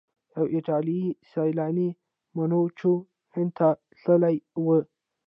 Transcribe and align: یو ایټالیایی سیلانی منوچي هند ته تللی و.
یو 0.35 0.43
ایټالیایی 0.55 1.17
سیلانی 1.31 1.89
منوچي 2.35 2.93
هند 3.33 3.51
ته 3.57 3.67
تللی 4.03 4.35
و. 4.63 4.65